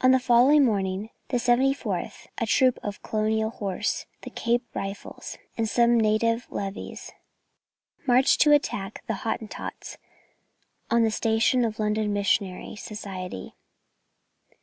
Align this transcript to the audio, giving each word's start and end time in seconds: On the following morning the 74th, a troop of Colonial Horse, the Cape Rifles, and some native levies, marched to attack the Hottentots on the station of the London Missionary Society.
On 0.00 0.10
the 0.12 0.18
following 0.18 0.64
morning 0.64 1.10
the 1.28 1.36
74th, 1.36 2.28
a 2.38 2.46
troop 2.46 2.78
of 2.82 3.02
Colonial 3.02 3.50
Horse, 3.50 4.06
the 4.22 4.30
Cape 4.30 4.64
Rifles, 4.74 5.36
and 5.54 5.68
some 5.68 6.00
native 6.00 6.46
levies, 6.50 7.12
marched 8.06 8.40
to 8.40 8.52
attack 8.52 9.04
the 9.06 9.16
Hottentots 9.20 9.98
on 10.90 11.02
the 11.02 11.10
station 11.10 11.62
of 11.66 11.76
the 11.76 11.82
London 11.82 12.10
Missionary 12.10 12.74
Society. 12.74 13.52